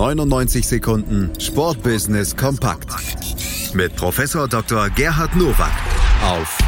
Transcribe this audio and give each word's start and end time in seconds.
99 0.00 0.66
Sekunden 0.66 1.30
Sportbusiness 1.38 2.34
kompakt 2.34 2.88
mit 3.74 3.94
Professor 3.96 4.48
Dr. 4.48 4.88
Gerhard 4.88 5.36
Nowak 5.36 5.72
auf 6.24 6.58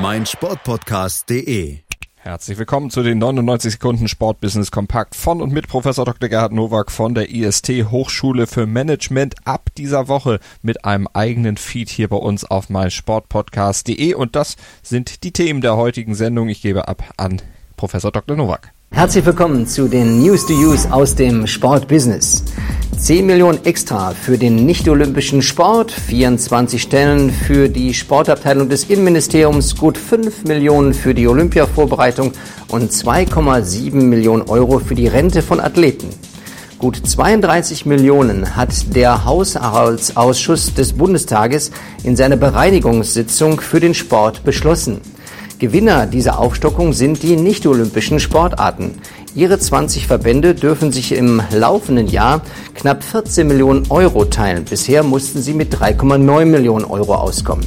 meinsportpodcast.de. 0.00 1.78
Herzlich 2.14 2.58
willkommen 2.58 2.90
zu 2.90 3.02
den 3.02 3.18
99 3.18 3.72
Sekunden 3.72 4.06
Sportbusiness 4.06 4.70
Kompakt 4.70 5.16
von 5.16 5.42
und 5.42 5.52
mit 5.52 5.66
Professor 5.66 6.04
Dr. 6.04 6.28
Gerhard 6.28 6.52
Nowak 6.52 6.92
von 6.92 7.12
der 7.12 7.30
IST 7.30 7.90
Hochschule 7.90 8.46
für 8.46 8.66
Management 8.66 9.34
ab 9.44 9.70
dieser 9.76 10.06
Woche 10.06 10.38
mit 10.62 10.84
einem 10.84 11.08
eigenen 11.12 11.56
Feed 11.56 11.88
hier 11.88 12.06
bei 12.06 12.18
uns 12.18 12.44
auf 12.44 12.70
meinsportpodcast.de 12.70 14.14
und 14.14 14.36
das 14.36 14.54
sind 14.84 15.24
die 15.24 15.32
Themen 15.32 15.60
der 15.60 15.76
heutigen 15.76 16.14
Sendung. 16.14 16.48
Ich 16.48 16.62
gebe 16.62 16.86
ab 16.86 17.02
an 17.16 17.42
Professor 17.76 18.12
Dr. 18.12 18.36
Nowak. 18.36 18.70
Herzlich 18.94 19.26
willkommen 19.26 19.66
zu 19.66 19.88
den 19.88 20.22
News 20.22 20.46
to 20.46 20.52
Use 20.52 20.88
aus 20.90 21.16
dem 21.16 21.48
Sportbusiness. 21.48 22.44
10 22.96 23.26
Millionen 23.26 23.64
extra 23.64 24.12
für 24.12 24.38
den 24.38 24.64
nicht-olympischen 24.66 25.42
Sport, 25.42 25.90
24 25.90 26.80
Stellen 26.80 27.30
für 27.30 27.68
die 27.68 27.92
Sportabteilung 27.92 28.68
des 28.68 28.84
Innenministeriums, 28.84 29.74
gut 29.74 29.98
5 29.98 30.44
Millionen 30.44 30.94
für 30.94 31.12
die 31.12 31.26
Olympiavorbereitung 31.26 32.30
und 32.68 32.92
2,7 32.92 33.96
Millionen 33.96 34.42
Euro 34.42 34.78
für 34.78 34.94
die 34.94 35.08
Rente 35.08 35.42
von 35.42 35.58
Athleten. 35.58 36.10
Gut 36.78 36.96
32 37.04 37.86
Millionen 37.86 38.54
hat 38.54 38.94
der 38.94 39.24
Haushaltsausschuss 39.24 40.72
des 40.74 40.92
Bundestages 40.92 41.72
in 42.04 42.14
seiner 42.14 42.36
Bereinigungssitzung 42.36 43.60
für 43.60 43.80
den 43.80 43.94
Sport 43.94 44.44
beschlossen. 44.44 45.00
Gewinner 45.58 46.06
dieser 46.06 46.38
Aufstockung 46.38 46.92
sind 46.92 47.22
die 47.22 47.36
nicht-olympischen 47.36 48.18
Sportarten. 48.18 48.96
Ihre 49.34 49.58
20 49.58 50.06
Verbände 50.06 50.54
dürfen 50.54 50.92
sich 50.92 51.12
im 51.12 51.40
laufenden 51.52 52.08
Jahr 52.08 52.42
knapp 52.74 53.04
14 53.04 53.46
Millionen 53.46 53.84
Euro 53.90 54.24
teilen. 54.24 54.64
Bisher 54.64 55.02
mussten 55.02 55.42
sie 55.42 55.54
mit 55.54 55.74
3,9 55.74 56.44
Millionen 56.46 56.84
Euro 56.84 57.14
auskommen. 57.14 57.66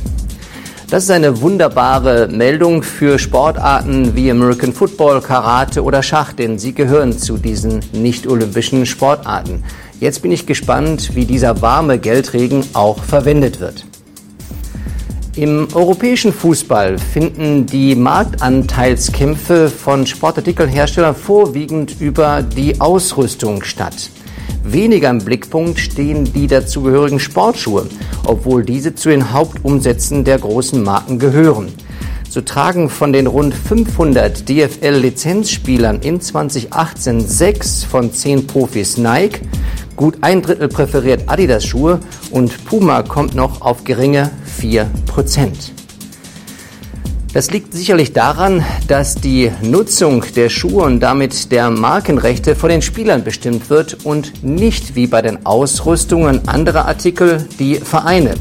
Das 0.90 1.04
ist 1.04 1.12
eine 1.12 1.42
wunderbare 1.42 2.30
Meldung 2.30 2.84
für 2.84 3.20
Sportarten 3.20 4.16
wie 4.16 4.32
American 4.32 4.72
Football, 4.72 5.22
Karate 5.22 5.84
oder 5.84 6.02
Schach, 6.02 6.32
denn 6.32 6.58
sie 6.58 6.74
gehören 6.74 7.18
zu 7.18 7.38
diesen 7.38 7.82
nicht-olympischen 7.92 8.86
Sportarten. 8.86 9.64
Jetzt 10.00 10.22
bin 10.22 10.32
ich 10.32 10.46
gespannt, 10.46 11.16
wie 11.16 11.26
dieser 11.26 11.62
warme 11.62 12.00
Geldregen 12.00 12.64
auch 12.74 13.04
verwendet 13.04 13.60
wird. 13.60 13.86
Im 15.38 15.68
europäischen 15.76 16.34
Fußball 16.34 16.98
finden 16.98 17.68
die 17.68 17.94
Marktanteilskämpfe 17.94 19.70
von 19.70 20.08
Sportartikelherstellern 20.08 21.14
vorwiegend 21.14 22.02
über 22.02 22.42
die 22.42 22.82
Ausrüstung 22.82 23.64
statt. 23.64 24.10
Weniger 24.64 25.12
im 25.12 25.20
Blickpunkt 25.20 25.78
stehen 25.78 26.24
die 26.34 26.48
dazugehörigen 26.48 27.20
Sportschuhe, 27.20 27.86
obwohl 28.26 28.66
diese 28.66 28.96
zu 28.96 29.10
den 29.10 29.32
Hauptumsätzen 29.32 30.24
der 30.24 30.40
großen 30.40 30.82
Marken 30.82 31.20
gehören. 31.20 31.72
So 32.28 32.42
tragen 32.42 32.90
von 32.90 33.14
den 33.14 33.28
rund 33.28 33.54
500 33.54 34.50
DFL-Lizenzspielern 34.50 36.00
in 36.00 36.20
2018 36.20 37.22
sechs 37.22 37.84
von 37.84 38.12
zehn 38.12 38.48
Profis 38.48 38.98
Nike, 38.98 39.42
Gut 39.98 40.20
ein 40.22 40.44
Drittel 40.44 40.68
präferiert 40.68 41.24
Adidas-Schuhe 41.26 42.00
und 42.30 42.66
Puma 42.66 43.02
kommt 43.02 43.34
noch 43.34 43.62
auf 43.62 43.84
geringe 43.84 44.30
4%. 44.60 44.88
Das 47.34 47.52
liegt 47.52 47.74
sicherlich 47.74 48.14
daran, 48.14 48.66
dass 48.88 49.16
die 49.16 49.52
Nutzung 49.62 50.24
der 50.36 50.50
Schuhe 50.50 50.84
und 50.84 51.02
damit 51.02 51.52
der 51.52 51.70
Markenrechte 51.70 52.56
von 52.56 52.70
den 52.70 52.82
Spielern 52.82 53.24
bestimmt 53.24 53.70
wird 53.70 54.06
und 54.06 54.44
nicht 54.44 54.96
wie 54.96 55.08
bei 55.08 55.22
den 55.22 55.46
Ausrüstungen 55.46 56.48
anderer 56.48 56.88
Artikel 56.88 57.48
die 57.60 57.76
Vereine. 57.76 58.34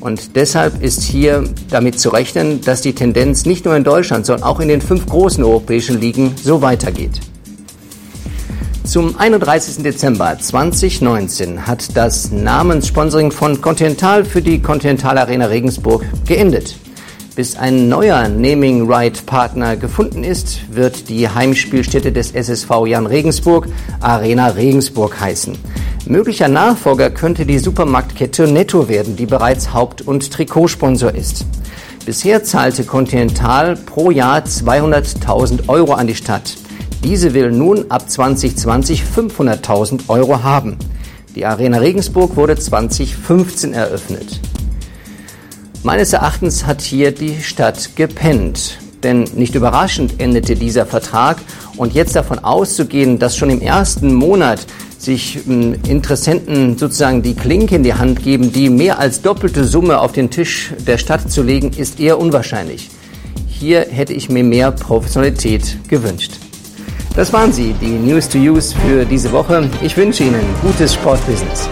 Und 0.00 0.36
deshalb 0.36 0.82
ist 0.82 1.02
hier 1.02 1.44
damit 1.70 1.98
zu 1.98 2.10
rechnen, 2.10 2.60
dass 2.60 2.80
die 2.80 2.94
Tendenz 2.94 3.44
nicht 3.44 3.64
nur 3.64 3.76
in 3.76 3.84
Deutschland, 3.84 4.24
sondern 4.24 4.44
auch 4.44 4.60
in 4.60 4.68
den 4.68 4.80
fünf 4.80 5.06
großen 5.06 5.42
europäischen 5.42 6.00
Ligen 6.00 6.34
so 6.42 6.62
weitergeht. 6.62 7.20
Zum 8.88 9.18
31. 9.18 9.82
Dezember 9.82 10.38
2019 10.38 11.66
hat 11.66 11.94
das 11.94 12.32
Namenssponsoring 12.32 13.32
von 13.32 13.60
Continental 13.60 14.24
für 14.24 14.40
die 14.40 14.62
Continental 14.62 15.18
Arena 15.18 15.44
Regensburg 15.44 16.06
geendet. 16.26 16.74
Bis 17.36 17.54
ein 17.54 17.90
neuer 17.90 18.28
Naming 18.28 18.90
Right 18.90 19.26
Partner 19.26 19.76
gefunden 19.76 20.24
ist, 20.24 20.74
wird 20.74 21.10
die 21.10 21.28
Heimspielstätte 21.28 22.12
des 22.12 22.30
SSV 22.30 22.86
Jan 22.86 23.04
Regensburg 23.04 23.68
Arena 24.00 24.46
Regensburg 24.46 25.20
heißen. 25.20 25.58
Möglicher 26.06 26.48
Nachfolger 26.48 27.10
könnte 27.10 27.44
die 27.44 27.58
Supermarktkette 27.58 28.48
Netto 28.48 28.88
werden, 28.88 29.16
die 29.16 29.26
bereits 29.26 29.74
Haupt- 29.74 30.00
und 30.00 30.32
Trikotsponsor 30.32 31.14
ist. 31.14 31.44
Bisher 32.06 32.42
zahlte 32.42 32.84
Continental 32.84 33.76
pro 33.76 34.10
Jahr 34.10 34.38
200.000 34.44 35.68
Euro 35.68 35.92
an 35.92 36.06
die 36.06 36.14
Stadt. 36.14 36.54
Diese 37.04 37.32
will 37.32 37.52
nun 37.52 37.90
ab 37.90 38.10
2020 38.10 39.02
500.000 39.04 40.08
Euro 40.08 40.42
haben. 40.42 40.76
Die 41.34 41.46
Arena 41.46 41.78
Regensburg 41.78 42.36
wurde 42.36 42.56
2015 42.56 43.72
eröffnet. 43.72 44.40
Meines 45.84 46.12
Erachtens 46.12 46.66
hat 46.66 46.82
hier 46.82 47.12
die 47.12 47.40
Stadt 47.40 47.94
gepennt. 47.94 48.78
Denn 49.04 49.24
nicht 49.36 49.54
überraschend 49.54 50.20
endete 50.20 50.56
dieser 50.56 50.84
Vertrag 50.84 51.38
und 51.76 51.94
jetzt 51.94 52.16
davon 52.16 52.40
auszugehen, 52.40 53.20
dass 53.20 53.36
schon 53.36 53.50
im 53.50 53.60
ersten 53.60 54.12
Monat 54.12 54.66
sich 54.98 55.38
hm, 55.46 55.76
Interessenten 55.86 56.76
sozusagen 56.76 57.22
die 57.22 57.34
Klinke 57.34 57.76
in 57.76 57.84
die 57.84 57.94
Hand 57.94 58.24
geben, 58.24 58.52
die 58.52 58.68
mehr 58.70 58.98
als 58.98 59.22
doppelte 59.22 59.64
Summe 59.64 60.00
auf 60.00 60.10
den 60.10 60.30
Tisch 60.30 60.72
der 60.84 60.98
Stadt 60.98 61.30
zu 61.30 61.44
legen, 61.44 61.70
ist 61.76 62.00
eher 62.00 62.18
unwahrscheinlich. 62.18 62.90
Hier 63.46 63.86
hätte 63.88 64.14
ich 64.14 64.28
mir 64.28 64.42
mehr 64.42 64.72
Professionalität 64.72 65.88
gewünscht. 65.88 66.32
Das 67.18 67.32
waren 67.32 67.52
sie, 67.52 67.72
die 67.72 67.98
News 67.98 68.28
to 68.28 68.38
Use 68.38 68.76
für 68.86 69.04
diese 69.04 69.32
Woche. 69.32 69.68
Ich 69.82 69.96
wünsche 69.96 70.22
Ihnen 70.22 70.40
gutes 70.62 70.94
Sportbusiness. 70.94 71.68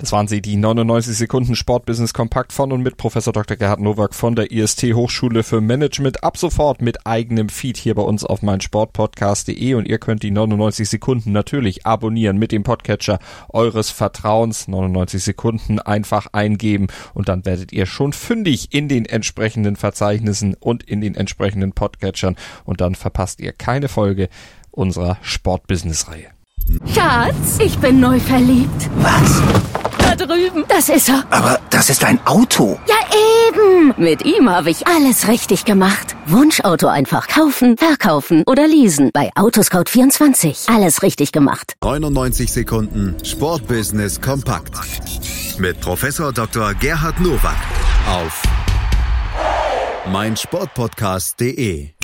Das 0.00 0.12
waren 0.12 0.28
sie, 0.28 0.40
die 0.40 0.56
99 0.56 1.14
Sekunden 1.14 1.54
Sportbusiness 1.54 2.14
Kompakt 2.14 2.54
von 2.54 2.72
und 2.72 2.82
mit 2.82 2.96
Professor 2.96 3.34
Dr. 3.34 3.58
Gerhard 3.58 3.80
Nowak 3.80 4.14
von 4.14 4.34
der 4.34 4.50
IST 4.50 4.94
Hochschule 4.94 5.42
für 5.42 5.60
Management. 5.60 6.24
Ab 6.24 6.38
sofort 6.38 6.80
mit 6.80 7.06
eigenem 7.06 7.50
Feed 7.50 7.76
hier 7.76 7.94
bei 7.94 8.00
uns 8.00 8.24
auf 8.24 8.40
meinsportpodcast.de 8.40 9.74
und 9.74 9.86
ihr 9.86 9.98
könnt 9.98 10.22
die 10.22 10.30
99 10.30 10.88
Sekunden 10.88 11.32
natürlich 11.32 11.84
abonnieren 11.84 12.38
mit 12.38 12.50
dem 12.50 12.62
Podcatcher 12.62 13.18
eures 13.50 13.90
Vertrauens. 13.90 14.68
99 14.68 15.22
Sekunden 15.22 15.80
einfach 15.80 16.28
eingeben 16.32 16.86
und 17.12 17.28
dann 17.28 17.44
werdet 17.44 17.70
ihr 17.70 17.84
schon 17.84 18.14
fündig 18.14 18.72
in 18.72 18.88
den 18.88 19.04
entsprechenden 19.04 19.76
Verzeichnissen 19.76 20.56
und 20.58 20.82
in 20.82 21.02
den 21.02 21.14
entsprechenden 21.14 21.72
Podcatchern 21.72 22.36
und 22.64 22.80
dann 22.80 22.94
verpasst 22.94 23.38
ihr 23.38 23.52
keine 23.52 23.88
Folge 23.88 24.30
unserer 24.70 25.18
Sportbusiness-Reihe. 25.20 26.28
Schatz, 26.94 27.58
ich 27.58 27.78
bin 27.78 28.00
neu 28.00 28.18
verliebt. 28.18 28.88
Was? 28.96 29.69
Drüben. 30.26 30.64
Das 30.68 30.88
ist 30.88 31.08
er. 31.08 31.24
Aber 31.30 31.60
das 31.70 31.90
ist 31.90 32.04
ein 32.04 32.18
Auto. 32.26 32.78
Ja, 32.86 32.96
eben. 33.48 33.94
Mit 33.96 34.24
ihm 34.24 34.48
habe 34.48 34.70
ich 34.70 34.86
alles 34.86 35.28
richtig 35.28 35.64
gemacht. 35.64 36.16
Wunschauto 36.26 36.86
einfach 36.88 37.28
kaufen, 37.28 37.76
verkaufen 37.76 38.42
oder 38.46 38.66
leasen. 38.66 39.10
Bei 39.12 39.30
Autoscout24. 39.34 40.74
Alles 40.74 41.02
richtig 41.02 41.32
gemacht. 41.32 41.74
99 41.82 42.52
Sekunden 42.52 43.16
Sportbusiness 43.24 44.20
kompakt. 44.20 44.74
Mit 45.58 45.80
Professor 45.80 46.32
Dr. 46.32 46.74
Gerhard 46.74 47.20
Nowak 47.20 47.56
auf 48.08 48.42
meinsportpodcast.de. 50.10 51.99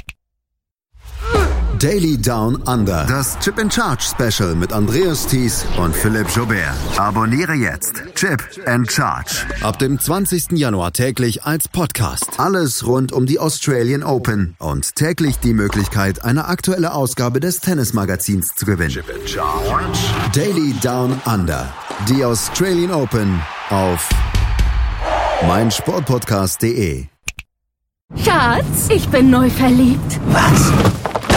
Daily 1.87 2.17
Down 2.17 2.57
Under. 2.67 3.07
Das 3.09 3.39
Chip 3.39 3.59
and 3.59 3.73
Charge 3.73 4.03
Special 4.03 4.57
mit 4.57 4.73
Andreas 4.73 5.25
Thies 5.29 5.65
und 5.79 5.95
Philipp 5.95 6.27
Jobert. 6.35 6.75
Abonniere 6.97 7.55
jetzt 7.55 8.03
Chip 8.17 8.43
and 8.67 8.91
Charge. 8.91 9.47
Ab 9.63 9.79
dem 9.79 10.01
20. 10.01 10.59
Januar 10.59 10.93
täglich 10.93 11.45
als 11.45 11.69
Podcast. 11.69 12.41
Alles 12.41 12.85
rund 12.89 13.13
um 13.13 13.25
die 13.25 13.39
Australian 13.39 14.03
Open 14.03 14.57
und 14.59 14.97
täglich 14.97 15.39
die 15.39 15.55
Möglichkeit, 15.55 16.25
eine 16.25 16.47
aktuelle 16.47 16.93
Ausgabe 16.93 17.39
des 17.39 17.61
Tennismagazins 17.61 18.57
zu 18.57 18.67
gewinnen. 18.67 18.91
Chip 18.91 19.09
and 19.09 19.31
Charge. 19.31 19.99
Daily 20.35 20.75
Down 20.83 21.21
Under. 21.25 21.73
Die 22.09 22.25
Australian 22.25 22.91
Open 22.91 23.41
auf 23.71 24.09
meinsportpodcast.de. 25.47 27.07
Schatz, 28.25 28.89
ich 28.89 29.09
bin 29.09 29.31
neu 29.31 29.49
verliebt. 29.51 30.19
Was? 30.33 30.96